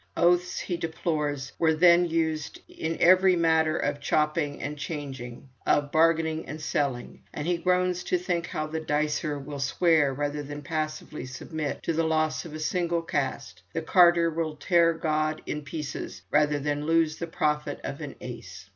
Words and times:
Oaths, 0.17 0.57
he 0.61 0.77
deplores, 0.77 1.51
were 1.59 1.75
then 1.75 2.05
used 2.05 2.59
in 2.67 2.97
every 2.99 3.35
matter 3.35 3.77
of 3.77 3.99
chopping 3.99 4.59
and 4.59 4.75
changing, 4.75 5.47
of 5.63 5.91
bargaining 5.91 6.47
and 6.47 6.59
selling, 6.59 7.21
and 7.31 7.45
he 7.45 7.59
groans 7.59 8.03
to 8.05 8.17
think 8.17 8.47
how 8.47 8.65
the 8.65 8.79
"dicer" 8.79 9.37
will 9.37 9.59
swear 9.59 10.11
rather 10.11 10.41
than 10.41 10.63
passively 10.63 11.27
submit 11.27 11.83
to 11.83 11.93
the 11.93 12.01
loss 12.03 12.45
of 12.45 12.55
a 12.55 12.59
single 12.59 13.03
cast, 13.03 13.61
the 13.73 13.81
"carder 13.83 14.31
will 14.31 14.55
tear 14.55 14.91
God 14.93 15.43
in 15.45 15.61
pieces 15.61 16.23
rather 16.31 16.57
than 16.57 16.87
lose 16.87 17.17
the 17.17 17.27
profit 17.27 17.79
of 17.83 18.01
an 18.01 18.15
ace." 18.21 18.69